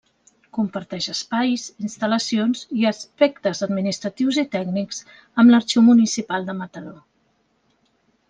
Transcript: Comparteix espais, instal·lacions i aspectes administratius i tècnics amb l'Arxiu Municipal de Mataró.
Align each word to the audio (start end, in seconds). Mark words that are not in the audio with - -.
Comparteix 0.57 1.07
espais, 1.11 1.65
instal·lacions 1.87 2.63
i 2.83 2.87
aspectes 2.91 3.61
administratius 3.67 4.41
i 4.43 4.45
tècnics 4.57 5.01
amb 5.43 5.55
l'Arxiu 5.57 5.85
Municipal 5.91 6.47
de 6.49 6.57
Mataró. 6.63 6.95